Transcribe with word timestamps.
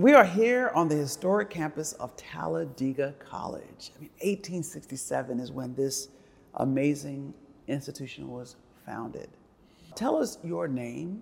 We 0.00 0.14
are 0.14 0.24
here 0.24 0.70
on 0.74 0.88
the 0.88 0.94
historic 0.94 1.50
campus 1.50 1.92
of 1.92 2.16
Talladega 2.16 3.14
College. 3.18 3.92
I 3.94 4.00
mean, 4.00 4.10
1867 4.22 5.38
is 5.38 5.52
when 5.52 5.74
this 5.74 6.08
amazing 6.54 7.34
institution 7.68 8.28
was 8.28 8.56
founded. 8.86 9.28
Tell 9.96 10.16
us 10.16 10.38
your 10.42 10.68
name 10.68 11.20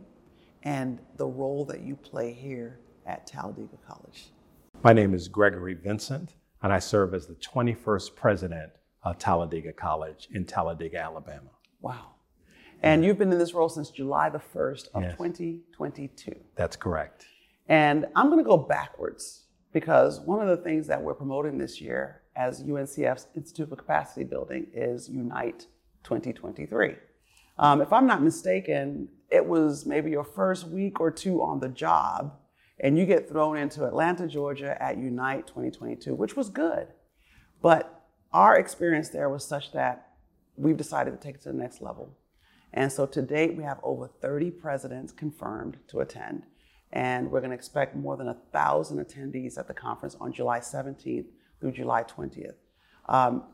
and 0.62 1.00
the 1.16 1.26
role 1.26 1.64
that 1.64 1.80
you 1.80 1.96
play 1.96 2.32
here 2.32 2.78
at 3.04 3.26
Talladega 3.26 3.76
College. 3.84 4.28
My 4.84 4.92
name 4.92 5.12
is 5.12 5.26
Gregory 5.26 5.74
Vincent, 5.74 6.36
and 6.62 6.72
I 6.72 6.78
serve 6.78 7.14
as 7.14 7.26
the 7.26 7.34
21st 7.34 8.14
president 8.14 8.70
of 9.02 9.18
Talladega 9.18 9.72
College 9.72 10.28
in 10.32 10.44
Talladega, 10.44 10.98
Alabama. 11.00 11.50
Wow. 11.80 12.12
And 12.80 13.04
you've 13.04 13.18
been 13.18 13.32
in 13.32 13.40
this 13.40 13.54
role 13.54 13.70
since 13.70 13.90
July 13.90 14.30
the 14.30 14.38
1st 14.38 14.90
of 14.94 15.02
Yes. 15.02 15.16
2022. 15.16 16.32
That's 16.54 16.76
correct. 16.76 17.26
And 17.68 18.06
I'm 18.16 18.26
going 18.26 18.42
to 18.42 18.48
go 18.48 18.56
backwards 18.56 19.44
because 19.72 20.20
one 20.20 20.40
of 20.40 20.48
the 20.48 20.62
things 20.62 20.86
that 20.86 21.02
we're 21.02 21.14
promoting 21.14 21.58
this 21.58 21.80
year 21.80 22.22
as 22.34 22.62
UNCF's 22.62 23.26
Institute 23.36 23.68
for 23.68 23.76
Capacity 23.76 24.24
Building 24.24 24.68
is 24.72 25.08
Unite 25.08 25.66
2023. 26.04 26.94
Um, 27.58 27.80
if 27.82 27.92
I'm 27.92 28.06
not 28.06 28.22
mistaken, 28.22 29.08
it 29.30 29.44
was 29.44 29.84
maybe 29.84 30.10
your 30.10 30.24
first 30.24 30.68
week 30.68 31.00
or 31.00 31.10
two 31.10 31.42
on 31.42 31.60
the 31.60 31.68
job, 31.68 32.34
and 32.80 32.96
you 32.96 33.04
get 33.04 33.28
thrown 33.28 33.56
into 33.56 33.84
Atlanta, 33.84 34.26
Georgia 34.26 34.80
at 34.80 34.96
Unite 34.96 35.46
2022, 35.48 36.14
which 36.14 36.36
was 36.36 36.48
good. 36.48 36.86
But 37.60 38.06
our 38.32 38.56
experience 38.56 39.08
there 39.08 39.28
was 39.28 39.44
such 39.44 39.72
that 39.72 40.12
we've 40.56 40.76
decided 40.76 41.10
to 41.10 41.16
take 41.16 41.36
it 41.36 41.42
to 41.42 41.48
the 41.48 41.58
next 41.58 41.82
level. 41.82 42.16
And 42.72 42.92
so 42.92 43.06
to 43.06 43.22
date, 43.22 43.56
we 43.56 43.64
have 43.64 43.80
over 43.82 44.06
30 44.06 44.50
presidents 44.52 45.12
confirmed 45.12 45.78
to 45.88 46.00
attend. 46.00 46.44
And 46.92 47.30
we're 47.30 47.40
going 47.40 47.50
to 47.50 47.56
expect 47.56 47.94
more 47.94 48.16
than 48.16 48.28
a 48.28 48.36
thousand 48.52 49.04
attendees 49.04 49.58
at 49.58 49.68
the 49.68 49.74
conference 49.74 50.16
on 50.20 50.32
July 50.32 50.60
17th 50.60 51.26
through 51.60 51.72
July 51.72 52.02
20th. 52.02 52.54
Um, 53.08 53.44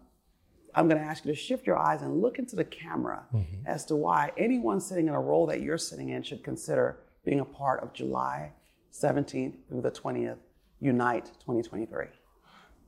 I'm 0.74 0.88
going 0.88 1.00
to 1.00 1.06
ask 1.06 1.24
you 1.24 1.32
to 1.32 1.38
shift 1.38 1.66
your 1.66 1.78
eyes 1.78 2.02
and 2.02 2.20
look 2.20 2.38
into 2.38 2.56
the 2.56 2.64
camera 2.64 3.24
as 3.64 3.84
to 3.86 3.96
why 3.96 4.32
anyone 4.36 4.80
sitting 4.80 5.06
in 5.06 5.14
a 5.14 5.20
role 5.20 5.46
that 5.46 5.60
you're 5.60 5.78
sitting 5.78 6.08
in 6.10 6.22
should 6.22 6.42
consider 6.42 6.98
being 7.24 7.40
a 7.40 7.44
part 7.44 7.82
of 7.82 7.92
July 7.92 8.50
17th 8.92 9.54
through 9.68 9.82
the 9.82 9.90
20th 9.90 10.38
Unite 10.80 11.26
2023. 11.40 12.06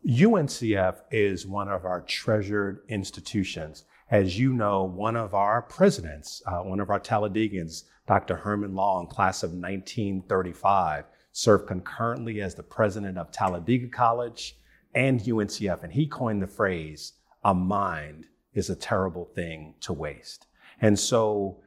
UNCF 0.06 0.96
is 1.10 1.46
one 1.46 1.68
of 1.68 1.84
our 1.84 2.00
treasured 2.02 2.80
institutions. 2.88 3.84
As 4.10 4.38
you 4.38 4.52
know, 4.52 4.84
one 4.84 5.16
of 5.16 5.34
our 5.34 5.62
presidents, 5.62 6.40
uh, 6.46 6.58
one 6.58 6.78
of 6.78 6.90
our 6.90 7.00
Talladegans, 7.00 7.84
Dr. 8.06 8.36
Herman 8.36 8.74
Long, 8.74 9.08
class 9.08 9.42
of 9.42 9.50
1935, 9.50 11.06
served 11.32 11.66
concurrently 11.66 12.40
as 12.40 12.54
the 12.54 12.62
president 12.62 13.18
of 13.18 13.32
Talladega 13.32 13.88
College 13.88 14.58
and 14.94 15.20
UNCF. 15.20 15.82
And 15.82 15.92
he 15.92 16.06
coined 16.06 16.40
the 16.40 16.46
phrase, 16.46 17.14
a 17.44 17.52
mind 17.52 18.26
is 18.54 18.70
a 18.70 18.76
terrible 18.76 19.24
thing 19.34 19.74
to 19.80 19.92
waste. 19.92 20.46
And 20.80 20.96
so 20.96 21.58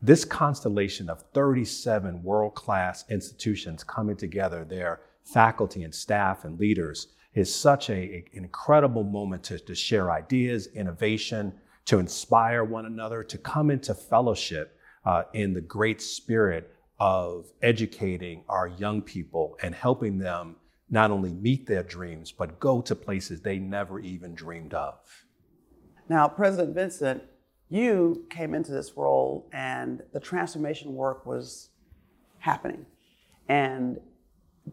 this 0.00 0.24
constellation 0.24 1.10
of 1.10 1.24
37 1.34 2.22
world 2.22 2.54
class 2.54 3.04
institutions 3.10 3.84
coming 3.84 4.16
together, 4.16 4.64
their 4.64 5.00
faculty 5.24 5.82
and 5.82 5.94
staff 5.94 6.44
and 6.46 6.58
leaders, 6.58 7.08
is 7.34 7.54
such 7.54 7.90
a, 7.90 7.94
a- 7.94 8.24
an 8.34 8.44
incredible 8.44 9.04
moment 9.04 9.44
to, 9.44 9.58
to 9.58 9.74
share 9.74 10.10
ideas, 10.10 10.68
innovation, 10.68 11.52
to 11.86 11.98
inspire 11.98 12.64
one 12.64 12.86
another, 12.86 13.22
to 13.22 13.38
come 13.38 13.70
into 13.70 13.94
fellowship 13.94 14.78
uh, 15.04 15.22
in 15.32 15.54
the 15.54 15.60
great 15.60 16.02
spirit 16.02 16.70
of 16.98 17.46
educating 17.62 18.42
our 18.48 18.68
young 18.68 19.00
people 19.00 19.56
and 19.62 19.74
helping 19.74 20.18
them 20.18 20.56
not 20.88 21.10
only 21.10 21.32
meet 21.32 21.66
their 21.66 21.82
dreams, 21.82 22.32
but 22.32 22.60
go 22.60 22.80
to 22.80 22.94
places 22.94 23.40
they 23.40 23.58
never 23.58 23.98
even 24.00 24.34
dreamed 24.34 24.74
of. 24.74 24.94
Now, 26.08 26.28
President 26.28 26.74
Vincent, 26.74 27.22
you 27.68 28.24
came 28.30 28.54
into 28.54 28.70
this 28.70 28.96
role 28.96 29.48
and 29.52 30.02
the 30.12 30.20
transformation 30.20 30.94
work 30.94 31.26
was 31.26 31.70
happening. 32.38 32.86
And 33.48 33.98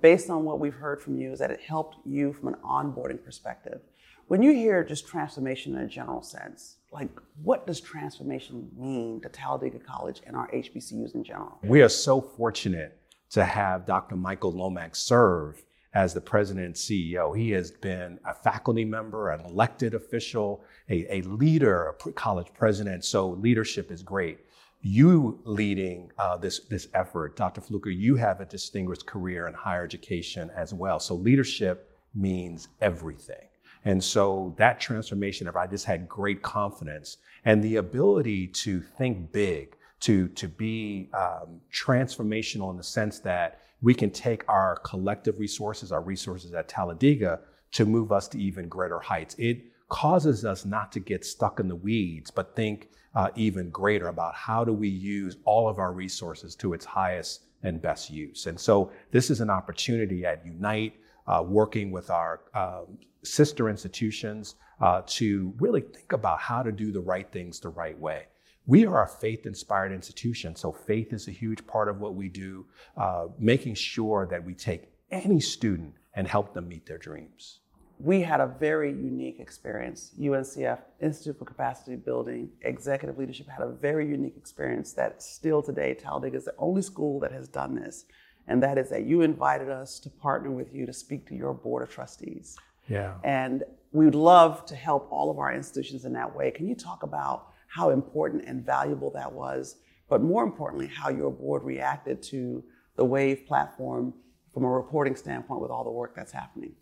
based 0.02 0.30
on 0.30 0.44
what 0.44 0.60
we've 0.60 0.74
heard 0.74 1.02
from 1.02 1.20
you, 1.20 1.32
is 1.32 1.40
that 1.40 1.52
it 1.52 1.62
helped 1.62 1.98
you 2.06 2.34
from 2.34 2.50
an 2.50 2.56
onboarding 2.64 3.24
perspective. 3.24 3.82
When 4.28 4.42
you 4.42 4.54
hear 4.54 4.84
just 4.84 5.08
transformation 5.08 5.76
in 5.76 5.82
a 5.82 5.88
general 5.88 6.22
sense, 6.22 6.78
like 6.94 7.10
what 7.42 7.66
does 7.66 7.82
transformation 7.82 8.70
mean 8.78 9.20
to 9.22 9.30
Talladega 9.30 9.80
College 9.80 10.22
and 10.26 10.36
our 10.36 10.50
HBCUs 10.52 11.16
in 11.16 11.24
general? 11.24 11.58
We 11.64 11.82
are 11.82 11.90
so 11.90 12.22
fortunate 12.22 12.98
to 13.32 13.44
have 13.44 13.86
Dr. 13.86 14.16
Michael 14.16 14.52
Lomax 14.52 15.00
serve 15.00 15.64
as 15.94 16.14
the 16.14 16.22
president 16.22 16.66
and 16.66 16.76
CEO. 16.76 17.36
He 17.38 17.52
has 17.52 17.72
been 17.72 18.20
a 18.26 18.34
faculty 18.34 18.86
member, 18.86 19.32
an 19.32 19.42
elected 19.42 19.94
official, 19.94 20.64
a, 20.90 21.18
a 21.18 21.22
leader, 21.24 21.96
a 22.06 22.12
college 22.12 22.48
president. 22.54 23.06
So 23.06 23.30
leadership 23.30 23.92
is 23.92 24.02
great. 24.02 24.40
You 24.82 25.40
leading 25.46 26.12
uh, 26.18 26.38
this, 26.38 26.60
this 26.70 26.88
effort, 26.94 27.36
Dr. 27.38 27.62
Fluker, 27.62 27.90
you 27.90 28.16
have 28.16 28.42
a 28.42 28.46
distinguished 28.46 29.06
career 29.06 29.48
in 29.48 29.54
higher 29.54 29.84
education 29.84 30.52
as 30.56 30.74
well. 30.74 31.00
So 31.00 31.16
leadership 31.16 31.92
means 32.14 32.68
everything. 32.82 33.48
And 33.86 34.04
so 34.04 34.54
that 34.58 34.80
transformation 34.80 35.48
of 35.48 35.56
I 35.56 35.68
just 35.68 35.86
had 35.86 36.08
great 36.08 36.42
confidence 36.42 37.18
and 37.46 37.62
the 37.64 37.78
ability 37.78 38.48
to 38.48 38.82
think 38.82 39.32
big, 39.32 39.76
to, 40.02 40.28
to 40.30 40.48
be 40.48 41.10
um, 41.14 41.62
transformational 41.72 42.72
in 42.72 42.78
the 42.78 42.84
sense 42.84 43.20
that 43.20 43.62
we 43.82 43.94
can 43.94 44.10
take 44.10 44.44
our 44.48 44.78
collective 44.86 45.40
resources, 45.40 45.92
our 45.92 46.02
resources 46.02 46.54
at 46.54 46.68
Talladega, 46.68 47.42
to 47.74 47.86
move 47.86 48.12
us 48.12 48.28
to 48.30 48.40
even 48.40 48.70
greater 48.70 49.00
heights. 49.00 49.36
It 49.38 49.66
causes 49.90 50.46
us 50.46 50.66
not 50.66 50.92
to 50.94 51.00
get 51.00 51.26
stuck 51.26 51.60
in 51.60 51.68
the 51.68 51.76
weeds, 51.76 52.32
but 52.32 52.56
think 52.56 52.90
uh, 53.16 53.30
even 53.36 53.70
greater 53.70 54.08
about 54.08 54.34
how 54.34 54.64
do 54.64 54.74
we 54.74 54.88
use 54.88 55.38
all 55.44 55.68
of 55.68 55.80
our 55.80 55.92
resources 55.92 56.56
to 56.56 56.74
its 56.74 56.86
highest 56.86 57.42
and 57.64 57.82
best 57.82 58.10
use. 58.10 58.46
And 58.46 58.60
so 58.60 58.92
this 59.12 59.30
is 59.30 59.42
an 59.42 59.50
opportunity 59.50 60.26
at 60.26 60.46
Unite, 60.46 60.94
uh, 61.28 61.44
working 61.46 61.92
with 61.92 62.10
our 62.10 62.42
um, 62.54 62.98
sister 63.24 63.70
institutions 63.70 64.56
uh, 64.82 65.02
to 65.06 65.54
really 65.60 65.82
think 65.82 66.12
about 66.12 66.40
how 66.40 66.62
to 66.62 66.72
do 66.72 66.92
the 66.92 67.00
right 67.00 67.32
things 67.32 67.60
the 67.60 67.70
right 67.70 67.98
way. 67.98 68.26
We 68.66 68.86
are 68.86 69.04
a 69.04 69.08
faith 69.08 69.46
inspired 69.46 69.92
institution, 69.92 70.56
so 70.56 70.72
faith 70.72 71.12
is 71.12 71.28
a 71.28 71.32
huge 71.32 71.66
part 71.68 71.90
of 71.90 72.00
what 72.00 72.16
we 72.16 72.30
do, 72.30 72.66
uh, 72.96 73.28
making 73.38 73.76
sure 73.76 74.26
that 74.32 74.44
we 74.44 74.54
take 74.54 74.90
any 75.12 75.40
student 75.40 75.94
and 76.14 76.28
help 76.28 76.54
them 76.54 76.70
meet 76.70 76.86
their 76.86 76.98
dreams. 76.98 77.60
we 78.00 78.22
had 78.22 78.42
a 78.42 78.48
very 78.48 78.92
unique 78.92 79.40
experience. 79.40 80.12
UNCF, 80.20 80.80
Institute 81.02 81.38
for 81.40 81.46
Capacity 81.46 81.96
Building, 81.96 82.50
executive 82.62 83.18
leadership 83.18 83.48
had 83.48 83.62
a 83.62 83.72
very 83.72 84.08
unique 84.08 84.36
experience 84.36 84.92
that 84.94 85.22
still 85.24 85.62
today, 85.62 85.94
Talladega 85.94 86.36
is 86.38 86.46
the 86.46 86.56
only 86.58 86.82
school 86.82 87.20
that 87.22 87.32
has 87.32 87.48
done 87.48 87.76
this. 87.76 88.06
And 88.48 88.62
that 88.62 88.78
is 88.78 88.90
that 88.90 89.06
you 89.06 89.22
invited 89.22 89.70
us 89.70 90.00
to 90.00 90.10
partner 90.10 90.52
with 90.52 90.74
you 90.74 90.86
to 90.86 90.94
speak 90.94 91.28
to 91.28 91.36
your 91.36 91.54
board 91.54 91.84
of 91.84 91.90
trustees. 91.90 92.58
Yeah. 92.88 93.16
And 93.24 93.64
we 93.92 94.06
would 94.06 94.16
love 94.16 94.66
to 94.66 94.76
help 94.76 95.08
all 95.12 95.32
of 95.32 95.40
our 95.40 95.54
institutions 95.54 96.06
in 96.06 96.14
that 96.14 96.36
way. 96.36 96.52
Can 96.52 96.68
you 96.68 96.76
talk 96.76 97.04
about 97.04 97.48
how 97.68 97.90
important 97.90 98.44
and 98.46 98.66
valuable 98.66 99.12
that 99.12 99.32
was, 99.32 99.78
but 100.10 100.22
more 100.22 100.44
importantly, 100.44 100.88
how 100.88 101.10
your 101.10 101.32
board 101.32 101.64
reacted 101.64 102.22
to 102.24 102.64
the 102.96 103.06
WAVE 103.06 103.48
platform 103.48 104.14
from 104.54 104.66
a 104.66 104.70
reporting 104.70 105.16
standpoint 105.16 105.62
with 105.62 105.72
all 105.72 105.84
the 105.84 105.92
work 105.92 106.16
that's 106.16 106.32
happening? 106.32 106.74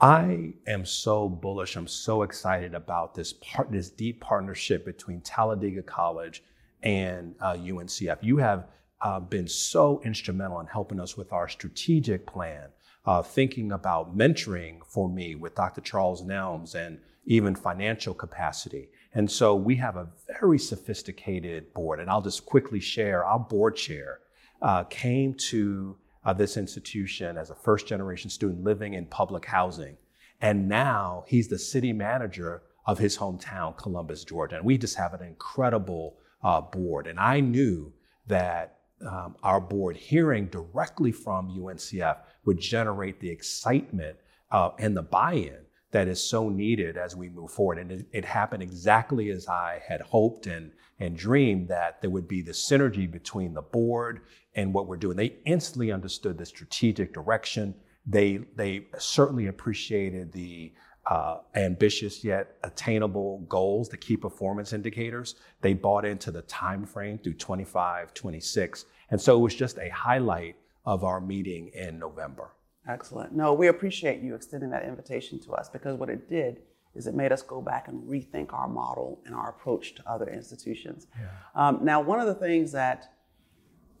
I 0.00 0.52
am 0.66 0.84
so 0.84 1.28
bullish. 1.28 1.76
I'm 1.76 1.86
so 1.86 2.22
excited 2.22 2.74
about 2.74 3.14
this 3.14 3.32
part, 3.34 3.70
this 3.70 3.90
deep 3.90 4.20
partnership 4.20 4.84
between 4.84 5.20
Talladega 5.20 5.82
College 5.82 6.42
and 6.82 7.34
uh, 7.40 7.54
UNCF. 7.54 8.18
You 8.20 8.36
have 8.38 8.66
uh, 9.04 9.20
been 9.20 9.46
so 9.46 10.00
instrumental 10.04 10.58
in 10.60 10.66
helping 10.66 10.98
us 10.98 11.16
with 11.16 11.32
our 11.32 11.46
strategic 11.46 12.26
plan, 12.26 12.68
uh, 13.04 13.22
thinking 13.22 13.70
about 13.70 14.16
mentoring 14.16 14.78
for 14.86 15.10
me 15.10 15.34
with 15.34 15.54
Dr. 15.54 15.82
Charles 15.82 16.22
Nelms 16.22 16.74
and 16.74 16.98
even 17.26 17.54
financial 17.54 18.14
capacity. 18.14 18.88
And 19.12 19.30
so 19.30 19.54
we 19.54 19.76
have 19.76 19.96
a 19.96 20.08
very 20.40 20.58
sophisticated 20.58 21.72
board. 21.74 22.00
And 22.00 22.08
I'll 22.10 22.22
just 22.22 22.46
quickly 22.46 22.80
share 22.80 23.24
our 23.24 23.38
board 23.38 23.76
chair 23.76 24.20
uh, 24.62 24.84
came 24.84 25.34
to 25.34 25.96
uh, 26.24 26.32
this 26.32 26.56
institution 26.56 27.36
as 27.36 27.50
a 27.50 27.54
first 27.54 27.86
generation 27.86 28.30
student 28.30 28.64
living 28.64 28.94
in 28.94 29.04
public 29.04 29.44
housing. 29.44 29.96
And 30.40 30.66
now 30.66 31.24
he's 31.28 31.48
the 31.48 31.58
city 31.58 31.92
manager 31.92 32.62
of 32.86 32.98
his 32.98 33.18
hometown, 33.18 33.76
Columbus, 33.76 34.24
Georgia. 34.24 34.56
And 34.56 34.64
we 34.64 34.78
just 34.78 34.96
have 34.96 35.12
an 35.12 35.22
incredible 35.22 36.16
uh, 36.42 36.62
board. 36.62 37.06
And 37.06 37.20
I 37.20 37.40
knew 37.40 37.92
that 38.26 38.78
um, 39.06 39.36
our 39.42 39.60
board 39.60 39.96
hearing 39.96 40.46
directly 40.46 41.12
from 41.12 41.50
UNCF 41.50 42.18
would 42.44 42.58
generate 42.58 43.20
the 43.20 43.30
excitement 43.30 44.16
uh, 44.50 44.70
and 44.78 44.96
the 44.96 45.02
buy 45.02 45.32
in 45.32 45.58
that 45.90 46.08
is 46.08 46.22
so 46.22 46.48
needed 46.48 46.96
as 46.96 47.14
we 47.14 47.28
move 47.28 47.50
forward. 47.50 47.78
And 47.78 47.92
it, 47.92 48.06
it, 48.12 48.24
happened 48.24 48.62
exactly 48.62 49.30
as 49.30 49.46
I 49.46 49.80
had 49.86 50.00
hoped 50.00 50.48
and, 50.48 50.72
and 50.98 51.16
dreamed 51.16 51.68
that 51.68 52.00
there 52.00 52.10
would 52.10 52.26
be 52.26 52.42
the 52.42 52.52
synergy 52.52 53.10
between 53.10 53.54
the 53.54 53.62
board 53.62 54.22
and 54.56 54.74
what 54.74 54.88
we're 54.88 54.96
doing. 54.96 55.16
They 55.16 55.36
instantly 55.44 55.92
understood 55.92 56.36
the 56.36 56.46
strategic 56.46 57.14
direction. 57.14 57.74
They, 58.06 58.40
they 58.56 58.86
certainly 58.98 59.46
appreciated 59.46 60.32
the 60.32 60.72
uh, 61.06 61.38
ambitious 61.54 62.24
yet 62.24 62.56
attainable 62.62 63.40
goals, 63.48 63.88
the 63.88 63.96
key 63.96 64.16
performance 64.16 64.72
indicators. 64.72 65.36
They 65.60 65.74
bought 65.74 66.04
into 66.04 66.30
the 66.30 66.42
time 66.42 66.86
frame 66.86 67.18
through 67.18 67.34
25, 67.34 68.14
26. 68.14 68.86
And 69.10 69.20
so 69.20 69.36
it 69.36 69.40
was 69.40 69.54
just 69.54 69.78
a 69.78 69.88
highlight 69.90 70.56
of 70.86 71.04
our 71.04 71.20
meeting 71.20 71.70
in 71.74 71.98
November. 71.98 72.52
Excellent. 72.88 73.34
No, 73.34 73.54
we 73.54 73.68
appreciate 73.68 74.22
you 74.22 74.34
extending 74.34 74.70
that 74.70 74.84
invitation 74.84 75.40
to 75.40 75.52
us 75.52 75.68
because 75.68 75.98
what 75.98 76.10
it 76.10 76.28
did 76.28 76.60
is 76.94 77.06
it 77.06 77.14
made 77.14 77.32
us 77.32 77.42
go 77.42 77.60
back 77.60 77.88
and 77.88 78.02
rethink 78.04 78.52
our 78.52 78.68
model 78.68 79.20
and 79.26 79.34
our 79.34 79.50
approach 79.50 79.94
to 79.96 80.08
other 80.08 80.28
institutions. 80.28 81.06
Yeah. 81.18 81.28
Um, 81.54 81.80
now, 81.82 82.00
one 82.00 82.20
of 82.20 82.26
the 82.26 82.34
things 82.34 82.72
that 82.72 83.13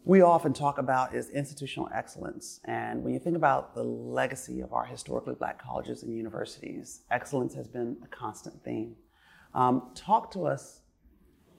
we 0.04 0.20
often 0.20 0.52
talk 0.52 0.76
about 0.78 1.14
is 1.14 1.30
institutional 1.30 1.88
excellence. 1.94 2.60
And 2.64 3.02
when 3.02 3.14
you 3.14 3.18
think 3.18 3.36
about 3.36 3.74
the 3.74 3.82
legacy 3.82 4.60
of 4.60 4.72
our 4.72 4.84
historically 4.84 5.34
black 5.34 5.60
colleges 5.62 6.02
and 6.02 6.14
universities, 6.14 7.00
excellence 7.10 7.54
has 7.54 7.66
been 7.66 7.96
a 8.04 8.06
constant 8.08 8.62
theme. 8.62 8.96
Um, 9.54 9.90
talk 9.94 10.30
to 10.32 10.46
us, 10.46 10.80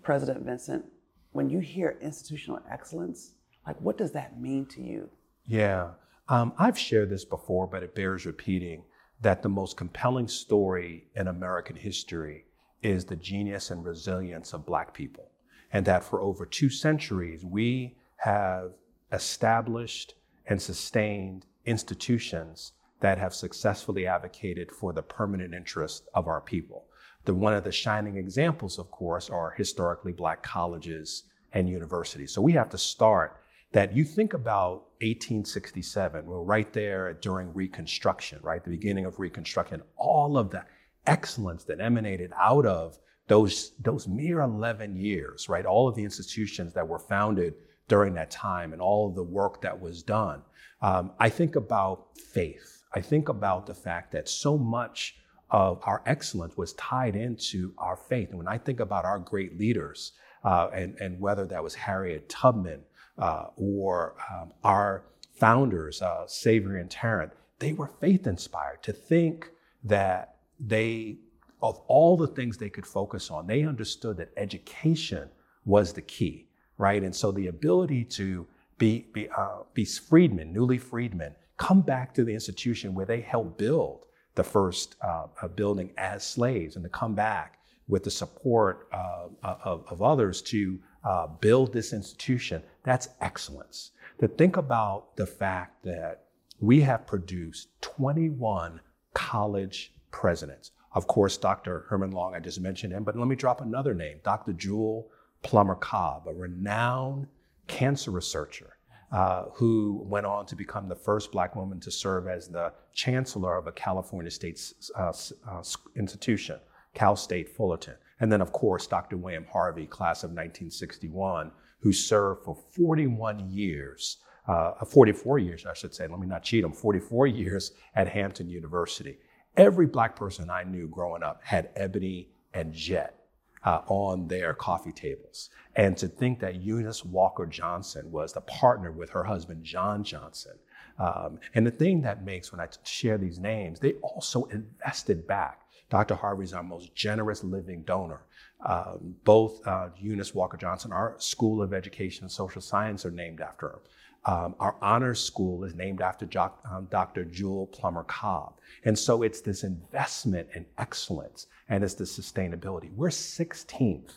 President 0.04 0.46
Vincent, 0.46 0.86
when 1.32 1.50
you 1.50 1.60
hear 1.60 1.98
institutional 2.02 2.60
excellence, 2.70 3.34
like 3.66 3.82
what 3.82 3.98
does 3.98 4.12
that 4.12 4.40
mean 4.40 4.68
to 4.68 4.82
you? 4.82 5.10
Yeah, 5.48 5.92
um, 6.30 6.54
I've 6.58 6.78
shared 6.78 7.10
this 7.10 7.26
before, 7.26 7.66
but 7.66 7.84
it 7.84 7.96
bears 7.96 8.26
repeating 8.26 8.84
that 9.22 9.42
the 9.42 9.50
most 9.50 9.76
compelling 9.76 10.28
story 10.28 11.08
in 11.16 11.28
American 11.28 11.76
history 11.76 12.46
is 12.84 13.06
the 13.06 13.16
genius 13.16 13.72
and 13.72 13.84
resilience 13.84 14.54
of 14.54 14.66
Black 14.66 14.94
people. 14.94 15.32
And 15.72 15.86
that 15.86 16.04
for 16.04 16.22
over 16.22 16.46
two 16.46 16.70
centuries, 16.70 17.44
we 17.44 17.96
have 18.26 18.72
established 19.12 20.16
and 20.48 20.60
sustained 20.60 21.46
institutions 21.68 22.72
that 23.00 23.20
have 23.20 23.36
successfully 23.36 24.08
advocated 24.08 24.72
for 24.72 24.94
the 24.94 25.04
permanent 25.04 25.54
interest 25.54 26.08
of 26.16 26.28
our 26.28 26.42
people. 26.42 26.86
The, 27.26 27.36
one 27.36 27.54
of 27.54 27.64
the 27.64 27.72
shining 27.72 28.18
examples, 28.18 28.80
of 28.80 28.90
course, 28.90 29.30
are 29.30 29.52
historically 29.52 30.12
black 30.12 30.42
colleges 30.42 31.26
and 31.54 31.70
universities. 31.70 32.34
So 32.34 32.42
we 32.42 32.54
have 32.54 32.70
to 32.72 32.80
start 32.80 33.42
that 33.74 33.96
you 33.96 34.04
think 34.04 34.34
about 34.34 34.86
1867, 35.02 36.26
we're 36.26 36.42
right 36.42 36.74
there 36.74 37.14
during 37.14 37.54
Reconstruction, 37.54 38.40
right? 38.42 38.64
The 38.64 38.72
beginning 38.72 39.06
of 39.06 39.20
Reconstruction, 39.20 39.84
all 39.98 40.36
of 40.36 40.50
the 40.50 40.66
excellence 41.06 41.64
that 41.66 41.80
emanated 41.80 42.32
out 42.42 42.66
of 42.66 42.98
those, 43.28 43.74
those 43.80 44.08
mere 44.08 44.42
11 44.42 44.96
years, 44.96 45.48
right? 45.48 45.66
All 45.66 45.88
of 45.88 45.94
the 45.94 46.04
institutions 46.04 46.74
that 46.74 46.88
were 46.88 46.98
founded 46.98 47.54
during 47.88 48.14
that 48.16 48.32
time 48.32 48.74
and 48.74 48.82
all 48.82 49.08
of 49.08 49.16
the 49.16 49.24
work 49.24 49.62
that 49.62 49.80
was 49.80 50.04
done. 50.04 50.42
Um, 50.82 51.12
I 51.20 51.30
think 51.30 51.56
about 51.56 52.18
faith. 52.18 52.84
I 52.94 53.02
think 53.02 53.30
about 53.30 53.66
the 53.66 53.74
fact 53.74 54.12
that 54.14 54.28
so 54.30 54.58
much 54.58 55.18
of 55.52 55.80
our 55.84 56.02
excellence 56.06 56.58
was 56.58 56.74
tied 56.74 57.16
into 57.16 57.74
our 57.78 57.96
faith. 57.96 58.30
And 58.30 58.38
when 58.38 58.48
I 58.48 58.58
think 58.58 58.80
about 58.80 59.06
our 59.06 59.20
great 59.20 59.58
leaders, 59.60 60.14
uh, 60.44 60.70
and, 60.74 60.96
and 61.00 61.20
whether 61.20 61.46
that 61.48 61.64
was 61.64 61.76
Harriet 61.76 62.30
Tubman 62.30 62.82
uh, 63.18 63.48
or 63.56 64.16
um, 64.32 64.52
our 64.64 65.06
founders, 65.34 66.02
uh, 66.02 66.26
Savery 66.28 66.82
and 66.82 66.90
Tarrant, 66.90 67.32
they 67.60 67.74
were 67.74 67.88
faith 67.88 68.28
inspired 68.28 68.84
to 68.84 68.94
think 68.94 69.50
that 69.84 70.38
they, 70.60 71.18
of 71.62 71.80
all 71.88 72.18
the 72.18 72.28
things 72.28 72.58
they 72.58 72.70
could 72.70 72.86
focus 72.86 73.30
on, 73.32 73.48
they 73.48 73.64
understood 73.64 74.18
that 74.18 74.32
education 74.38 75.30
was 75.66 75.94
the 75.94 76.02
key 76.02 76.48
right? 76.78 77.04
And 77.04 77.16
so 77.16 77.32
the 77.32 77.48
ability 77.48 78.04
to 78.06 78.48
be, 78.78 79.08
be, 79.14 79.30
uh, 79.30 79.60
be 79.74 79.86
freedmen, 79.86 80.52
newly 80.52 80.78
freedmen, 80.78 81.36
come 81.58 81.82
back 81.82 82.14
to 82.16 82.24
the 82.24 82.34
institution 82.34 82.94
where 82.94 83.06
they 83.06 83.22
helped 83.22 83.58
build 83.58 84.06
the 84.36 84.44
first 84.44 84.96
uh, 85.02 85.28
building 85.56 85.92
as 85.98 86.26
slaves 86.26 86.76
and 86.76 86.84
to 86.84 86.90
come 86.90 87.16
back 87.16 87.60
with 87.88 88.04
the 88.04 88.12
support 88.12 88.88
uh, 88.92 89.28
of, 89.44 89.86
of, 89.88 90.02
others 90.02 90.42
to 90.42 90.80
uh, 91.04 91.28
build 91.28 91.72
this 91.72 91.94
institution, 91.94 92.62
that's 92.84 93.10
excellence. 93.22 93.92
To 94.20 94.28
think 94.28 94.58
about 94.58 95.16
the 95.16 95.26
fact 95.26 95.84
that 95.84 96.26
we 96.60 96.82
have 96.82 97.06
produced 97.06 97.70
21 97.82 98.82
college 99.14 99.94
presidents. 100.12 100.72
Of 100.94 101.08
course, 101.08 101.38
Dr. 101.38 101.86
Herman 101.90 102.12
Long, 102.12 102.34
I 102.34 102.40
just 102.40 102.60
mentioned 102.60 102.94
him, 102.94 103.04
but 103.04 103.18
let 103.18 103.28
me 103.28 103.36
drop 103.36 103.62
another 103.62 103.94
name, 103.94 104.20
Dr. 104.24 104.54
Jewel 104.54 105.10
Plummer 105.46 105.76
Cobb, 105.76 106.28
a 106.28 106.34
renowned 106.34 107.28
cancer 107.68 108.10
researcher 108.10 108.78
uh, 109.12 109.44
who 109.54 110.04
went 110.04 110.26
on 110.26 110.48
to 110.48 110.56
become 110.56 110.90
the 110.90 110.96
first 110.96 111.32
Black 111.32 111.56
woman 111.56 111.80
to 111.82 111.92
serve 111.92 112.28
as 112.28 112.48
the 112.48 112.74
chancellor 112.96 113.56
of 113.56 113.68
a 113.68 113.72
California 113.72 114.32
state 114.32 114.60
uh, 114.98 115.14
uh, 115.48 115.62
institution, 115.96 116.60
Cal 116.96 117.16
State 117.16 117.48
Fullerton. 117.48 117.94
And 118.20 118.32
then, 118.32 118.42
of 118.42 118.52
course, 118.54 118.88
Dr. 118.88 119.18
William 119.18 119.46
Harvey, 119.54 119.86
class 119.86 120.24
of 120.24 120.32
1961, 120.32 121.52
who 121.80 121.94
served 121.94 122.44
for 122.44 122.56
41 122.56 123.48
years, 123.52 124.18
uh, 124.48 124.84
44 124.84 125.38
years, 125.38 125.68
I 125.68 125.76
should 125.76 125.94
say, 125.94 126.08
let 126.08 126.20
me 126.20 126.26
not 126.26 126.42
cheat 126.42 126.64
him, 126.64 126.74
44 126.74 127.28
years 127.28 127.74
at 127.94 128.10
Hampton 128.10 128.50
University. 128.50 129.20
Every 129.58 129.86
Black 129.86 130.16
person 130.16 130.50
I 130.50 130.64
knew 130.64 130.88
growing 130.88 131.22
up 131.22 131.42
had 131.44 131.70
ebony 131.76 132.30
and 132.56 132.74
jet 132.74 133.25
uh, 133.66 133.82
on 133.88 134.28
their 134.28 134.54
coffee 134.54 134.92
tables. 134.92 135.50
And 135.76 135.98
to 135.98 136.08
think 136.08 136.40
that 136.40 136.56
Eunice 136.56 137.04
Walker 137.04 137.46
Johnson 137.46 138.12
was 138.12 138.34
the 138.34 138.42
partner 138.42 138.92
with 138.92 139.10
her 139.10 139.24
husband, 139.24 139.64
John 139.64 140.04
Johnson. 140.04 140.54
Um, 140.98 141.40
and 141.54 141.68
the 141.68 141.72
thing 141.72 142.02
that 142.04 142.24
makes 142.24 142.52
when 142.52 142.62
I 142.62 142.68
share 142.84 143.18
these 143.18 143.40
names, 143.40 143.80
they 143.80 143.94
also 143.96 144.46
invested 144.46 145.28
back. 145.28 145.65
Dr. 145.90 146.16
Harvey 146.16 146.44
is 146.44 146.54
our 146.54 146.64
most 146.64 146.96
generous 146.96 147.44
living 147.44 147.84
donor. 147.84 148.22
Um, 148.66 149.16
both 149.24 149.66
uh, 149.68 149.90
Eunice 149.98 150.34
Walker 150.34 150.58
Johnson, 150.58 150.92
our 150.92 151.16
School 151.20 151.62
of 151.62 151.74
Education 151.74 152.24
and 152.24 152.32
Social 152.32 152.62
Science, 152.62 153.06
are 153.06 153.12
named 153.12 153.42
after 153.42 153.68
her. 153.68 153.82
Um, 154.26 154.56
our 154.60 154.76
honors 154.82 155.20
school 155.22 155.64
is 155.66 155.76
named 155.76 156.02
after 156.02 156.26
jo- 156.26 156.52
um, 156.72 156.88
Dr. 156.90 157.26
Jewel 157.26 157.68
Plummer 157.68 158.04
Cobb. 158.04 158.56
And 158.84 158.98
so 158.98 159.22
it's 159.22 159.42
this 159.42 159.64
investment 159.64 160.48
in 160.56 160.66
excellence 160.80 161.46
and 161.70 161.84
it's 161.84 161.94
the 161.94 162.06
sustainability. 162.06 162.92
We're 162.96 163.10
16th 163.10 164.14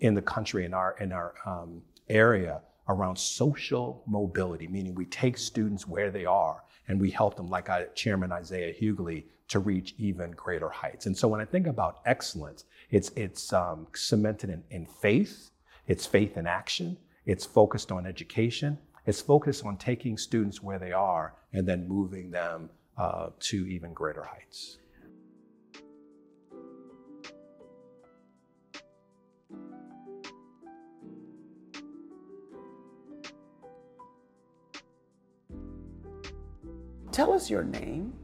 in 0.00 0.14
the 0.14 0.22
country 0.22 0.64
in 0.64 0.74
our, 0.74 0.96
in 0.98 1.12
our 1.12 1.34
um, 1.46 1.80
area 2.08 2.60
around 2.88 3.16
social 3.16 4.02
mobility, 4.06 4.66
meaning 4.66 4.96
we 4.96 5.04
take 5.06 5.38
students 5.38 5.86
where 5.86 6.10
they 6.10 6.24
are 6.24 6.64
and 6.88 7.00
we 7.00 7.10
help 7.10 7.36
them, 7.36 7.48
like 7.48 7.70
I, 7.70 7.84
Chairman 7.94 8.32
Isaiah 8.32 8.74
Hugley, 8.74 9.24
to 9.52 9.58
reach 9.58 9.94
even 9.98 10.30
greater 10.30 10.70
heights. 10.70 11.04
And 11.04 11.14
so 11.14 11.28
when 11.28 11.38
I 11.38 11.44
think 11.44 11.66
about 11.66 12.00
excellence, 12.06 12.64
it's, 12.90 13.10
it's 13.16 13.52
um, 13.52 13.86
cemented 13.94 14.48
in, 14.48 14.64
in 14.70 14.86
faith, 14.86 15.50
it's 15.86 16.06
faith 16.06 16.38
in 16.38 16.46
action, 16.46 16.96
it's 17.26 17.44
focused 17.44 17.92
on 17.92 18.06
education, 18.06 18.78
it's 19.04 19.20
focused 19.20 19.66
on 19.66 19.76
taking 19.76 20.16
students 20.16 20.62
where 20.62 20.78
they 20.78 20.92
are 20.92 21.34
and 21.52 21.68
then 21.68 21.86
moving 21.86 22.30
them 22.30 22.70
uh, 22.96 23.28
to 23.40 23.66
even 23.68 23.92
greater 23.92 24.22
heights. 24.22 24.78
Tell 37.10 37.34
us 37.34 37.50
your 37.50 37.64
name 37.64 38.14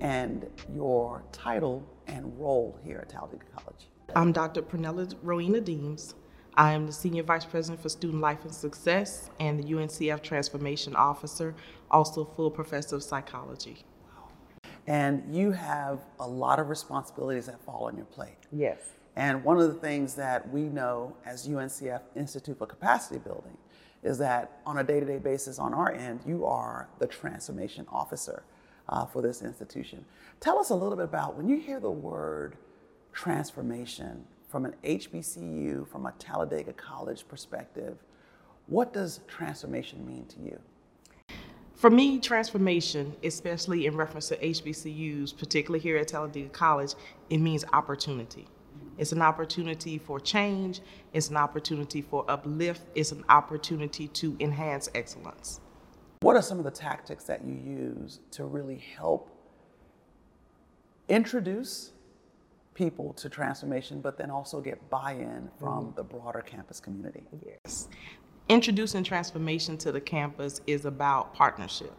and 0.00 0.46
your 0.74 1.22
title 1.32 1.84
and 2.06 2.38
role 2.38 2.78
here 2.84 2.98
at 2.98 3.08
Talladega 3.08 3.44
College. 3.56 3.88
I'm 4.14 4.32
Dr. 4.32 4.62
Pernella 4.62 5.12
Rowena 5.22 5.60
Deams. 5.60 6.14
I 6.54 6.72
am 6.72 6.86
the 6.86 6.92
Senior 6.92 7.22
Vice 7.22 7.44
President 7.44 7.82
for 7.82 7.88
Student 7.88 8.20
Life 8.22 8.44
and 8.44 8.54
Success 8.54 9.30
and 9.40 9.58
the 9.58 9.64
UNCF 9.64 10.22
Transformation 10.22 10.96
Officer, 10.96 11.54
also 11.90 12.24
full 12.24 12.50
professor 12.50 12.96
of 12.96 13.02
psychology. 13.02 13.84
And 14.86 15.22
you 15.34 15.50
have 15.50 16.00
a 16.20 16.26
lot 16.26 16.58
of 16.58 16.68
responsibilities 16.68 17.46
that 17.46 17.60
fall 17.64 17.84
on 17.84 17.96
your 17.96 18.06
plate. 18.06 18.38
Yes. 18.52 18.78
And 19.16 19.42
one 19.42 19.58
of 19.58 19.66
the 19.66 19.80
things 19.80 20.14
that 20.14 20.48
we 20.50 20.62
know 20.62 21.16
as 21.24 21.48
UNCF 21.48 22.02
Institute 22.14 22.58
for 22.58 22.66
Capacity 22.66 23.18
Building 23.18 23.56
is 24.02 24.18
that 24.18 24.60
on 24.64 24.78
a 24.78 24.84
day 24.84 25.00
to 25.00 25.06
day 25.06 25.18
basis 25.18 25.58
on 25.58 25.74
our 25.74 25.92
end, 25.92 26.20
you 26.24 26.46
are 26.46 26.88
the 26.98 27.06
transformation 27.06 27.86
officer 27.90 28.44
uh, 28.88 29.06
for 29.06 29.22
this 29.22 29.42
institution. 29.42 30.04
Tell 30.40 30.58
us 30.58 30.70
a 30.70 30.74
little 30.74 30.96
bit 30.96 31.04
about 31.04 31.36
when 31.36 31.48
you 31.48 31.58
hear 31.58 31.80
the 31.80 31.90
word 31.90 32.56
transformation, 33.12 34.24
from 34.48 34.64
an 34.64 34.74
HBCU, 34.84 35.88
from 35.88 36.06
a 36.06 36.12
Talladega 36.12 36.72
College 36.72 37.26
perspective, 37.26 37.98
what 38.66 38.92
does 38.92 39.20
transformation 39.26 40.06
mean 40.06 40.26
to 40.26 40.40
you? 40.40 40.60
For 41.74 41.90
me, 41.90 42.18
transformation, 42.18 43.14
especially 43.22 43.86
in 43.86 43.96
reference 43.96 44.28
to 44.28 44.36
HBCUs, 44.38 45.36
particularly 45.36 45.82
here 45.82 45.98
at 45.98 46.08
Talladega 46.08 46.48
College, 46.48 46.94
it 47.28 47.38
means 47.38 47.64
opportunity. 47.72 48.46
It's 48.98 49.12
an 49.12 49.20
opportunity 49.20 49.98
for 49.98 50.18
change, 50.18 50.80
it's 51.12 51.28
an 51.28 51.36
opportunity 51.36 52.00
for 52.00 52.24
uplift, 52.30 52.82
it's 52.94 53.12
an 53.12 53.24
opportunity 53.28 54.08
to 54.08 54.36
enhance 54.40 54.88
excellence. 54.94 55.60
What 56.20 56.36
are 56.36 56.42
some 56.42 56.58
of 56.58 56.64
the 56.64 56.70
tactics 56.70 57.24
that 57.24 57.44
you 57.44 57.54
use 57.54 58.20
to 58.32 58.44
really 58.44 58.82
help 58.96 59.30
introduce 61.08 61.92
people 62.74 63.12
to 63.14 63.28
transformation, 63.28 64.00
but 64.00 64.18
then 64.18 64.30
also 64.30 64.60
get 64.60 64.90
buy 64.90 65.12
in 65.12 65.50
from 65.58 65.86
mm-hmm. 65.86 65.96
the 65.96 66.02
broader 66.02 66.40
campus 66.40 66.80
community? 66.80 67.24
Yes. 67.44 67.88
Introducing 68.48 69.02
transformation 69.02 69.76
to 69.78 69.92
the 69.92 70.00
campus 70.00 70.60
is 70.66 70.84
about 70.84 71.34
partnership. 71.34 71.92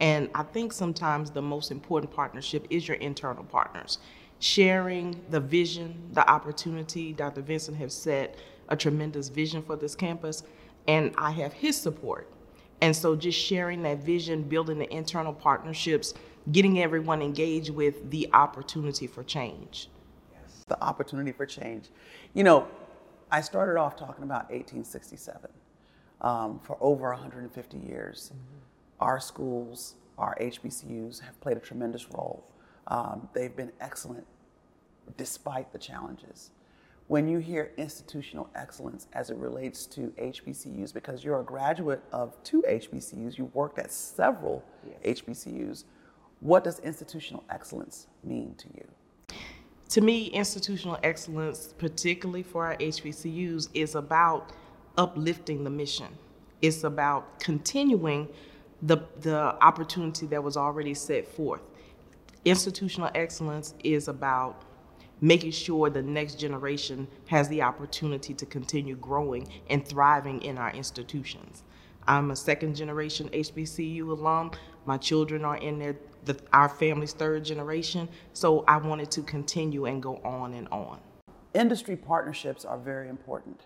And 0.00 0.30
I 0.34 0.42
think 0.44 0.72
sometimes 0.72 1.30
the 1.30 1.42
most 1.42 1.70
important 1.70 2.12
partnership 2.12 2.66
is 2.70 2.88
your 2.88 2.96
internal 2.96 3.44
partners. 3.44 3.98
Sharing 4.38 5.20
the 5.28 5.40
vision, 5.40 6.08
the 6.12 6.28
opportunity, 6.28 7.12
Dr. 7.12 7.42
Vincent 7.42 7.76
has 7.76 7.92
set 7.92 8.36
a 8.70 8.76
tremendous 8.76 9.28
vision 9.28 9.62
for 9.62 9.76
this 9.76 9.94
campus, 9.94 10.42
and 10.88 11.12
I 11.18 11.32
have 11.32 11.52
his 11.52 11.76
support. 11.76 12.32
And 12.80 12.94
so 12.96 13.14
just 13.14 13.38
sharing 13.38 13.82
that 13.82 13.98
vision, 13.98 14.42
building 14.42 14.78
the 14.78 14.92
internal 14.92 15.32
partnerships, 15.32 16.14
getting 16.50 16.80
everyone 16.80 17.20
engaged 17.20 17.70
with 17.70 18.10
the 18.10 18.28
opportunity 18.32 19.06
for 19.06 19.22
change. 19.22 19.88
Yes, 20.32 20.64
the 20.66 20.82
opportunity 20.82 21.32
for 21.32 21.46
change. 21.46 21.90
You 22.32 22.44
know, 22.44 22.68
I 23.30 23.42
started 23.42 23.78
off 23.78 23.96
talking 23.96 24.24
about 24.24 24.50
1867 24.50 25.50
um, 26.22 26.60
for 26.64 26.76
over 26.80 27.10
150 27.10 27.78
years. 27.78 28.32
Mm-hmm. 28.32 28.58
Our 29.00 29.20
schools, 29.20 29.94
our 30.18 30.36
HBCUs 30.40 31.20
have 31.20 31.38
played 31.40 31.56
a 31.56 31.60
tremendous 31.60 32.10
role. 32.10 32.44
Um, 32.86 33.28
they've 33.34 33.54
been 33.54 33.72
excellent 33.80 34.26
despite 35.16 35.72
the 35.72 35.78
challenges. 35.78 36.50
When 37.10 37.26
you 37.26 37.38
hear 37.38 37.72
institutional 37.76 38.48
excellence 38.54 39.08
as 39.14 39.30
it 39.30 39.36
relates 39.36 39.84
to 39.86 40.12
HBCUs, 40.16 40.94
because 40.94 41.24
you're 41.24 41.40
a 41.40 41.42
graduate 41.42 42.04
of 42.12 42.40
two 42.44 42.62
HBCUs, 42.62 43.36
you 43.36 43.46
worked 43.46 43.80
at 43.80 43.90
several 43.90 44.62
yes. 45.02 45.20
HBCUs, 45.22 45.86
what 46.38 46.62
does 46.62 46.78
institutional 46.78 47.42
excellence 47.50 48.06
mean 48.22 48.54
to 48.58 48.68
you? 48.76 49.36
To 49.88 50.00
me, 50.00 50.26
institutional 50.26 51.00
excellence, 51.02 51.74
particularly 51.76 52.44
for 52.44 52.64
our 52.66 52.76
HBCUs, 52.76 53.70
is 53.74 53.96
about 53.96 54.52
uplifting 54.96 55.64
the 55.64 55.70
mission. 55.70 56.16
It's 56.62 56.84
about 56.84 57.40
continuing 57.40 58.28
the, 58.82 58.98
the 59.22 59.60
opportunity 59.60 60.26
that 60.26 60.44
was 60.44 60.56
already 60.56 60.94
set 60.94 61.26
forth. 61.26 61.62
Institutional 62.44 63.10
excellence 63.16 63.74
is 63.82 64.06
about 64.06 64.62
making 65.20 65.50
sure 65.50 65.90
the 65.90 66.02
next 66.02 66.38
generation 66.38 67.06
has 67.26 67.48
the 67.48 67.62
opportunity 67.62 68.34
to 68.34 68.46
continue 68.46 68.96
growing 68.96 69.48
and 69.68 69.86
thriving 69.86 70.40
in 70.42 70.58
our 70.58 70.70
institutions. 70.72 71.64
I'm 72.06 72.30
a 72.30 72.36
second 72.36 72.74
generation 72.74 73.28
HBCU 73.28 74.08
alum. 74.08 74.52
My 74.86 74.96
children 74.96 75.44
are 75.44 75.58
in 75.58 75.78
their 75.78 75.96
the, 76.24 76.38
our 76.52 76.68
family's 76.68 77.12
third 77.12 77.44
generation, 77.44 78.08
so 78.34 78.64
I 78.68 78.76
wanted 78.76 79.10
to 79.12 79.22
continue 79.22 79.86
and 79.86 80.02
go 80.02 80.16
on 80.16 80.52
and 80.52 80.68
on. 80.68 81.00
Industry 81.54 81.96
partnerships 81.96 82.64
are 82.64 82.78
very 82.78 83.08
important 83.08 83.62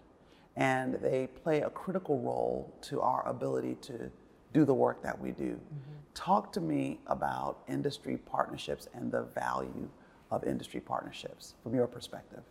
and 0.57 0.95
they 0.95 1.27
play 1.43 1.63
a 1.63 1.71
critical 1.71 2.21
role 2.21 2.73
to 2.83 3.01
our 3.01 3.27
ability 3.29 3.77
to 3.83 4.11
do 4.53 4.65
the 4.65 4.75
work 4.75 5.03
that 5.03 5.21
we 5.21 5.33
do. 5.33 5.53
Mm-hmm. 5.53 5.93
Talk 6.15 6.53
to 6.53 6.61
me 6.61 7.01
about 7.09 7.59
industry 7.69 8.19
partnerships 8.19 8.89
and 8.95 9.11
the 9.11 9.23
value 9.35 9.89
of 10.31 10.45
industry 10.45 10.81
partnerships 10.81 11.55
from 11.63 11.75
your 11.75 11.87
perspective. 11.87 12.43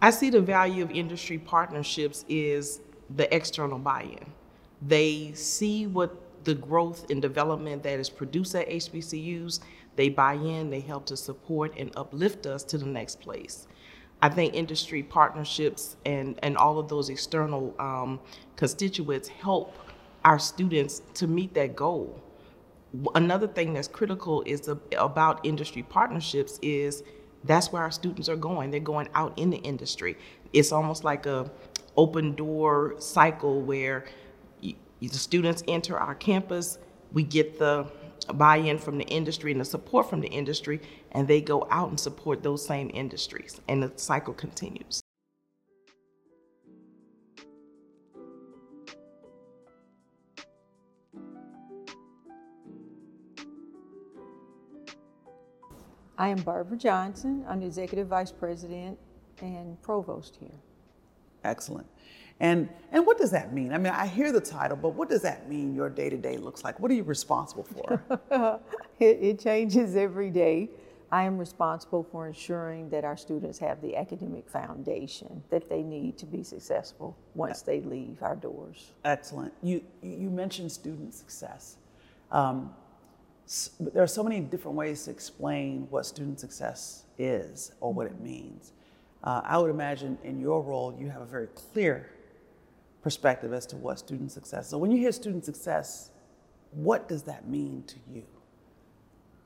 I 0.00 0.10
see 0.10 0.30
the 0.30 0.40
value 0.40 0.82
of 0.82 0.90
industry 0.90 1.38
partnerships 1.38 2.24
is 2.28 2.80
the 3.16 3.34
external 3.34 3.78
buy-in. 3.78 4.32
They 4.82 5.32
see 5.34 5.86
what 5.86 6.20
the 6.44 6.54
growth 6.54 7.10
and 7.10 7.22
development 7.22 7.82
that 7.84 7.98
is 7.98 8.10
produced 8.10 8.54
at 8.54 8.68
HBCUs, 8.68 9.60
they 9.96 10.08
buy 10.08 10.34
in, 10.34 10.70
they 10.70 10.80
help 10.80 11.06
to 11.06 11.16
support 11.16 11.72
and 11.78 11.90
uplift 11.96 12.46
us 12.46 12.62
to 12.64 12.78
the 12.78 12.86
next 12.86 13.20
place. 13.20 13.66
I 14.22 14.28
think 14.28 14.54
industry 14.54 15.02
partnerships 15.02 15.96
and, 16.06 16.38
and 16.42 16.56
all 16.56 16.78
of 16.78 16.88
those 16.88 17.08
external 17.08 17.74
um, 17.78 18.20
constituents 18.56 19.28
help 19.28 19.76
our 20.24 20.38
students 20.38 21.02
to 21.14 21.26
meet 21.26 21.54
that 21.54 21.76
goal. 21.76 22.22
Another 23.14 23.48
thing 23.48 23.74
that's 23.74 23.88
critical 23.88 24.42
is 24.46 24.68
about 24.96 25.44
industry 25.44 25.82
partnerships 25.82 26.58
is 26.62 27.02
that's 27.42 27.72
where 27.72 27.82
our 27.82 27.90
students 27.90 28.28
are 28.28 28.36
going. 28.36 28.70
They're 28.70 28.80
going 28.80 29.08
out 29.14 29.38
in 29.38 29.50
the 29.50 29.58
industry. 29.58 30.16
It's 30.52 30.72
almost 30.72 31.04
like 31.04 31.26
a 31.26 31.50
open 31.96 32.34
door 32.34 32.94
cycle 32.98 33.60
where 33.62 34.04
you, 34.60 34.74
the 35.00 35.08
students 35.18 35.62
enter 35.68 35.98
our 35.98 36.14
campus, 36.14 36.78
we 37.12 37.22
get 37.22 37.58
the 37.58 37.86
buy-in 38.34 38.78
from 38.78 38.98
the 38.98 39.04
industry 39.04 39.52
and 39.52 39.60
the 39.60 39.64
support 39.64 40.08
from 40.08 40.20
the 40.20 40.28
industry, 40.28 40.80
and 41.12 41.28
they 41.28 41.40
go 41.40 41.66
out 41.70 41.90
and 41.90 42.00
support 42.00 42.42
those 42.42 42.64
same 42.64 42.90
industries, 42.94 43.60
and 43.68 43.82
the 43.82 43.92
cycle 43.96 44.32
continues. 44.32 45.03
I 56.16 56.28
am 56.28 56.38
Barbara 56.42 56.76
Johnson. 56.76 57.44
I'm 57.48 57.60
the 57.60 57.66
Executive 57.66 58.06
Vice 58.06 58.30
President 58.30 58.98
and 59.40 59.80
Provost 59.82 60.36
here. 60.38 60.60
Excellent. 61.42 61.86
And, 62.40 62.68
and 62.92 63.04
what 63.04 63.18
does 63.18 63.30
that 63.32 63.52
mean? 63.52 63.72
I 63.72 63.78
mean, 63.78 63.92
I 63.92 64.06
hear 64.06 64.32
the 64.32 64.40
title, 64.40 64.76
but 64.76 64.90
what 64.90 65.08
does 65.08 65.22
that 65.22 65.48
mean 65.48 65.74
your 65.74 65.88
day 65.88 66.08
to 66.08 66.16
day 66.16 66.36
looks 66.36 66.62
like? 66.62 66.78
What 66.78 66.90
are 66.90 66.94
you 66.94 67.02
responsible 67.02 67.64
for? 67.64 68.02
it, 69.00 69.18
it 69.20 69.40
changes 69.40 69.96
every 69.96 70.30
day. 70.30 70.70
I 71.10 71.24
am 71.24 71.38
responsible 71.38 72.02
for 72.02 72.26
ensuring 72.26 72.88
that 72.90 73.04
our 73.04 73.16
students 73.16 73.58
have 73.58 73.80
the 73.80 73.96
academic 73.96 74.48
foundation 74.48 75.42
that 75.50 75.68
they 75.68 75.82
need 75.82 76.18
to 76.18 76.26
be 76.26 76.42
successful 76.42 77.16
once 77.34 77.62
they 77.62 77.80
leave 77.80 78.22
our 78.22 78.34
doors. 78.34 78.92
Excellent. 79.04 79.52
You, 79.62 79.82
you 80.02 80.30
mentioned 80.30 80.72
student 80.72 81.14
success. 81.14 81.76
Um, 82.32 82.74
there 83.78 84.02
are 84.02 84.06
so 84.06 84.22
many 84.22 84.40
different 84.40 84.76
ways 84.76 85.04
to 85.04 85.10
explain 85.10 85.86
what 85.90 86.06
student 86.06 86.40
success 86.40 87.04
is 87.18 87.72
or 87.80 87.92
what 87.92 88.06
it 88.06 88.20
means. 88.20 88.72
Uh, 89.22 89.42
I 89.44 89.58
would 89.58 89.70
imagine 89.70 90.18
in 90.22 90.40
your 90.40 90.62
role, 90.62 90.96
you 90.98 91.10
have 91.10 91.22
a 91.22 91.26
very 91.26 91.48
clear 91.48 92.10
perspective 93.02 93.52
as 93.52 93.66
to 93.66 93.76
what 93.76 93.98
student 93.98 94.32
success. 94.32 94.68
So 94.68 94.78
when 94.78 94.90
you 94.90 94.98
hear 94.98 95.12
student 95.12 95.44
success, 95.44 96.10
what 96.72 97.08
does 97.08 97.22
that 97.24 97.46
mean 97.46 97.84
to 97.86 97.96
you? 98.10 98.24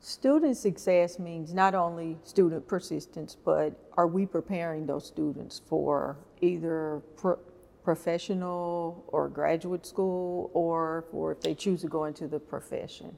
Student 0.00 0.56
success 0.56 1.18
means 1.18 1.52
not 1.52 1.74
only 1.74 2.16
student 2.22 2.68
persistence, 2.68 3.36
but 3.44 3.72
are 3.96 4.06
we 4.06 4.26
preparing 4.26 4.86
those 4.86 5.04
students 5.06 5.60
for 5.66 6.16
either 6.40 7.02
pro- 7.16 7.38
professional 7.82 9.04
or 9.08 9.28
graduate 9.28 9.84
school 9.84 10.52
or 10.54 11.04
for 11.10 11.32
if 11.32 11.40
they 11.40 11.54
choose 11.54 11.80
to 11.80 11.88
go 11.88 12.04
into 12.04 12.28
the 12.28 12.38
profession? 12.38 13.16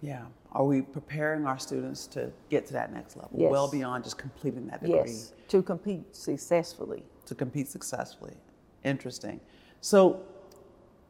Yeah. 0.00 0.24
Are 0.52 0.64
we 0.64 0.82
preparing 0.82 1.46
our 1.46 1.58
students 1.58 2.06
to 2.08 2.32
get 2.50 2.66
to 2.66 2.72
that 2.74 2.92
next 2.92 3.16
level? 3.16 3.30
Yes. 3.34 3.50
Well 3.50 3.70
beyond 3.70 4.04
just 4.04 4.18
completing 4.18 4.66
that 4.68 4.80
degree. 4.80 5.00
Yes, 5.06 5.32
to 5.48 5.62
compete 5.62 6.14
successfully. 6.14 7.02
To 7.26 7.34
compete 7.34 7.68
successfully. 7.68 8.34
Interesting. 8.84 9.40
So, 9.80 10.22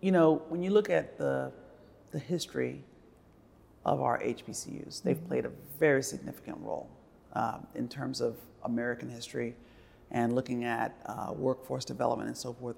you 0.00 0.12
know, 0.12 0.42
when 0.48 0.62
you 0.62 0.70
look 0.70 0.90
at 0.90 1.18
the, 1.18 1.52
the 2.10 2.18
history 2.18 2.82
of 3.84 4.00
our 4.00 4.20
HBCUs, 4.20 5.02
they've 5.02 5.16
mm-hmm. 5.16 5.26
played 5.26 5.44
a 5.44 5.50
very 5.78 6.02
significant 6.02 6.58
role 6.60 6.88
um, 7.34 7.66
in 7.74 7.88
terms 7.88 8.20
of 8.20 8.36
American 8.64 9.08
history 9.08 9.54
and 10.10 10.34
looking 10.34 10.64
at 10.64 10.96
uh, 11.06 11.32
workforce 11.32 11.84
development 11.84 12.28
and 12.28 12.36
so 12.36 12.52
forth. 12.52 12.76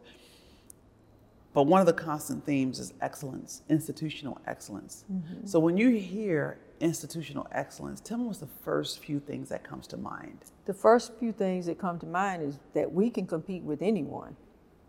But 1.58 1.66
one 1.66 1.80
of 1.80 1.88
the 1.88 1.92
constant 1.92 2.46
themes 2.46 2.78
is 2.78 2.94
excellence, 3.00 3.62
institutional 3.68 4.40
excellence. 4.46 5.04
Mm-hmm. 5.12 5.44
So 5.44 5.58
when 5.58 5.76
you 5.76 5.90
hear 5.90 6.60
institutional 6.78 7.48
excellence, 7.50 7.98
tell 8.00 8.16
me 8.16 8.26
what's 8.26 8.38
the 8.38 8.46
first 8.46 9.00
few 9.00 9.18
things 9.18 9.48
that 9.48 9.64
comes 9.64 9.88
to 9.88 9.96
mind. 9.96 10.38
The 10.66 10.72
first 10.72 11.14
few 11.18 11.32
things 11.32 11.66
that 11.66 11.76
come 11.76 11.98
to 11.98 12.06
mind 12.06 12.44
is 12.44 12.60
that 12.74 12.92
we 12.92 13.10
can 13.10 13.26
compete 13.26 13.64
with 13.64 13.82
anyone. 13.82 14.36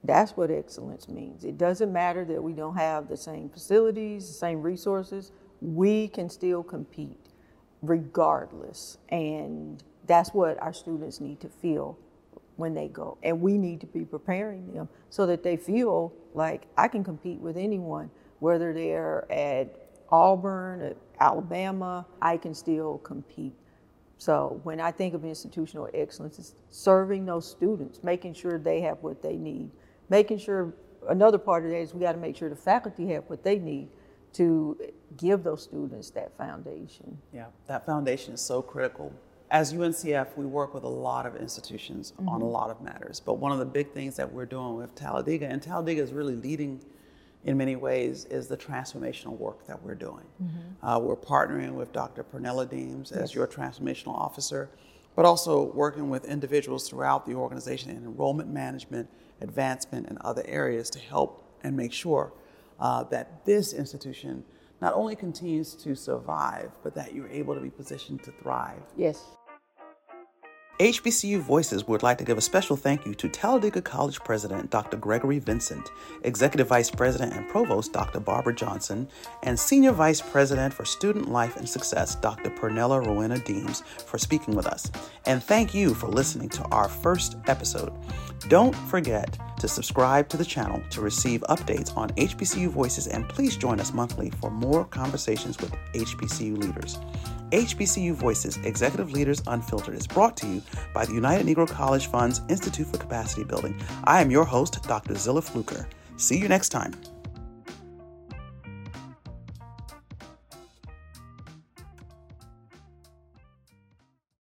That's 0.04 0.38
what 0.38 0.52
excellence 0.52 1.10
means. 1.10 1.44
It 1.44 1.58
doesn't 1.58 1.92
matter 1.92 2.24
that 2.26 2.44
we 2.44 2.54
don't 2.54 2.78
have 2.78 3.10
the 3.10 3.18
same 3.18 3.50
facilities, 3.50 4.28
the 4.28 4.34
same 4.36 4.62
resources. 4.62 5.32
We 5.62 6.08
can 6.08 6.30
still 6.30 6.62
compete 6.62 7.30
regardless. 7.82 9.00
And 9.10 9.84
that's 10.06 10.36
what 10.36 10.62
our 10.62 10.74
students 10.74 11.20
need 11.20 11.40
to 11.40 11.50
feel 11.50 11.98
when 12.60 12.74
they 12.74 12.88
go. 12.90 13.18
And 13.24 13.42
we 13.42 13.58
need 13.58 13.82
to 13.82 13.88
be 13.88 14.06
preparing 14.06 14.72
them 14.74 14.88
so 15.10 15.26
that 15.26 15.42
they 15.42 15.58
feel 15.58 16.14
like 16.34 16.68
I 16.78 16.88
can 16.88 17.04
compete 17.04 17.40
with 17.40 17.58
anyone. 17.58 18.12
whether 18.40 18.74
they're 18.74 19.30
at 19.30 19.68
Auburn, 20.12 20.82
at 20.82 20.98
Alabama, 21.20 22.06
I 22.22 22.38
can 22.38 22.54
still 22.54 23.00
compete. 23.00 23.54
So 24.18 24.60
when 24.64 24.80
I 24.80 24.92
think 24.92 25.14
of 25.14 25.26
institutional 25.26 25.90
excellence, 25.94 26.40
it's 26.40 26.54
serving 26.70 27.26
those 27.26 27.50
students, 27.50 28.04
making 28.04 28.34
sure 28.34 28.58
they 28.58 28.82
have 28.82 28.98
what 29.02 29.22
they 29.22 29.36
need, 29.36 29.72
making 30.10 30.38
sure 30.38 30.74
another 31.08 31.38
part 31.38 31.66
of 31.66 31.72
that 31.72 31.78
is 31.78 31.94
we 31.94 32.02
got 32.02 32.14
to 32.14 32.18
make 32.18 32.36
sure 32.36 32.50
the 32.50 32.56
faculty 32.56 33.08
have 33.08 33.24
what 33.28 33.44
they 33.44 33.60
need 33.60 33.90
to 34.34 34.78
give 35.18 35.44
those 35.44 35.64
students 35.64 36.10
that 36.12 36.38
foundation. 36.38 37.18
Yeah, 37.34 37.48
that 37.68 37.86
foundation 37.86 38.34
is 38.34 38.42
so 38.42 38.62
critical. 38.62 39.12
As 39.52 39.74
UNCF, 39.74 40.38
we 40.38 40.46
work 40.46 40.74
with 40.74 40.84
a 40.84 40.90
lot 40.90 41.26
of 41.26 41.36
institutions 41.36 42.14
mm-hmm. 42.14 42.30
on 42.30 42.42
a 42.42 42.46
lot 42.46 42.70
of 42.70 42.82
matters, 42.82 43.20
but 43.20 43.36
one 43.36 43.52
of 43.52 43.58
the 43.58 43.66
big 43.66 43.92
things 43.94 44.16
that 44.18 44.32
we're 44.32 44.46
doing 44.46 44.76
with 44.76 44.94
Talladega, 44.94 45.48
and 45.48 45.62
Talladega 45.62 46.02
is 46.02 46.14
really 46.14 46.36
leading 46.36 46.80
in 47.46 47.58
many 47.58 47.76
ways, 47.76 48.26
is 48.26 48.48
the 48.48 48.58
transformational 48.58 49.38
work 49.38 49.66
that 49.66 49.82
we're 49.82 49.96
doing. 49.96 50.26
Mm-hmm. 50.44 50.86
Uh, 50.86 51.00
we're 51.00 51.16
partnering 51.16 51.72
with 51.72 51.92
Dr. 51.94 52.24
Pernella 52.24 52.70
Deams 52.70 53.12
as 53.12 53.34
your 53.34 53.48
transformational 53.48 54.14
officer, 54.14 54.70
but 55.16 55.26
also 55.26 55.64
working 55.74 56.10
with 56.10 56.26
individuals 56.26 56.88
throughout 56.88 57.26
the 57.26 57.34
organization 57.34 57.90
in 57.92 57.98
enrollment 57.98 58.50
management, 58.50 59.10
advancement, 59.42 60.08
and 60.10 60.18
other 60.20 60.44
areas 60.46 60.90
to 60.92 61.00
help 61.00 61.44
and 61.64 61.76
make 61.76 61.94
sure 61.94 62.34
uh, 62.80 63.04
that 63.06 63.46
this 63.46 63.74
institution 63.74 64.44
not 64.82 64.94
only 64.94 65.16
continues 65.16 65.74
to 65.76 65.96
survive, 65.96 66.72
but 66.84 66.96
that 66.96 67.14
you're 67.14 67.30
able 67.30 67.54
to 67.54 67.62
be 67.62 67.70
positioned 67.70 68.24
to 68.24 68.32
thrive. 68.32 68.82
Yes. 68.96 69.26
HBCU 70.80 71.42
Voices 71.42 71.86
would 71.90 72.04
like 72.04 72.18
to 72.20 72.24
give 72.24 72.38
a 72.38 72.42
special 72.42 72.78
thank 72.78 73.06
you 73.06 73.14
to 73.14 73.28
Talladega 73.28 73.82
College 73.82 74.18
President 74.22 74.70
Dr. 74.70 74.96
Gregory 74.96 75.38
Vincent, 75.38 75.92
Executive 76.24 76.70
Vice 76.70 76.90
President 76.90 77.34
and 77.34 77.50
Provost 77.50 77.92
Dr. 77.92 78.22
Barbara 78.22 78.56
Johnson, 78.56 79.06
and 79.44 79.60
Senior 79.60 79.92
Vice 79.92 80.22
President 80.22 80.74
for 80.74 80.86
Student 80.86 81.28
Life 81.28 81.58
and 81.58 81.68
Success 81.68 82.16
Dr. 82.16 82.50
Pernella 82.50 83.06
Rowena 83.06 83.40
Deams 83.40 83.84
for 84.06 84.18
speaking 84.18 84.56
with 84.56 84.68
us. 84.68 84.90
And 85.26 85.44
thank 85.44 85.74
you 85.74 85.94
for 85.94 86.08
listening 86.08 86.48
to 86.48 86.64
our 86.68 86.88
first 86.88 87.36
episode. 87.48 87.92
Don't 88.48 88.74
forget 88.74 89.38
to 89.60 89.68
subscribe 89.68 90.30
to 90.30 90.38
the 90.38 90.46
channel 90.46 90.82
to 90.92 91.02
receive 91.02 91.42
updates 91.50 91.96
on 91.98 92.10
HBCU 92.12 92.70
Voices 92.70 93.08
and 93.08 93.28
please 93.28 93.58
join 93.58 93.82
us 93.82 93.92
monthly 93.92 94.30
for 94.30 94.50
more 94.50 94.86
conversations 94.86 95.60
with 95.60 95.74
HBCU 95.94 96.58
leaders. 96.58 96.98
HBCU 97.52 98.14
Voices 98.14 98.58
Executive 98.58 99.12
Leaders 99.12 99.42
Unfiltered 99.48 99.96
is 99.96 100.06
brought 100.06 100.38
to 100.38 100.48
you 100.48 100.62
by 100.94 101.06
the 101.06 101.14
United 101.14 101.48
Negro 101.48 101.68
College 101.68 102.08
Fund's 102.08 102.42
Institute 102.48 102.88
for 102.88 102.98
Capacity 102.98 103.44
Building. 103.44 103.80
I 104.04 104.22
am 104.22 104.30
your 104.30 104.46
host, 104.46 104.84
Dr. 104.84 105.14
Zillah 105.16 105.44
Fluker. 105.44 105.88
See 106.18 106.38
you 106.38 106.48
next 106.48 106.70
time. 106.70 106.94